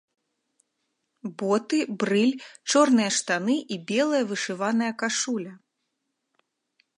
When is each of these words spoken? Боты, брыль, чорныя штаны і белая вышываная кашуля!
Боты, 1.41 1.79
брыль, 2.03 2.33
чорныя 2.71 3.11
штаны 3.19 3.55
і 3.77 3.77
белая 3.93 4.23
вышываная 4.33 4.91
кашуля! 5.05 5.53